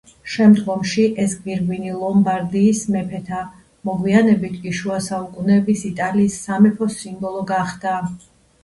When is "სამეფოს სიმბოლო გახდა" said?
6.49-7.97